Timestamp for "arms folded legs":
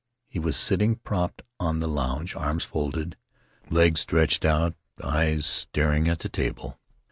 2.35-3.99